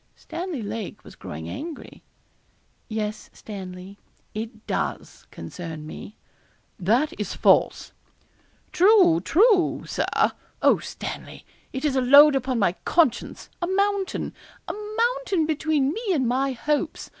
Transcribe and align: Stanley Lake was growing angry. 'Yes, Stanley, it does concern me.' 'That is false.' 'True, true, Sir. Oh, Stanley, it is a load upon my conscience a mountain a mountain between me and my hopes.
Stanley 0.15 0.63
Lake 0.63 1.03
was 1.03 1.13
growing 1.15 1.47
angry. 1.47 2.01
'Yes, 2.87 3.29
Stanley, 3.33 3.99
it 4.33 4.65
does 4.65 5.27
concern 5.29 5.85
me.' 5.85 6.15
'That 6.79 7.13
is 7.19 7.35
false.' 7.35 7.91
'True, 8.71 9.19
true, 9.23 9.83
Sir. 9.85 10.31
Oh, 10.59 10.79
Stanley, 10.79 11.45
it 11.71 11.85
is 11.85 11.95
a 11.95 12.01
load 12.01 12.35
upon 12.35 12.57
my 12.57 12.71
conscience 12.83 13.47
a 13.61 13.67
mountain 13.67 14.33
a 14.67 14.73
mountain 14.97 15.45
between 15.45 15.93
me 15.93 16.01
and 16.15 16.27
my 16.27 16.53
hopes. 16.53 17.07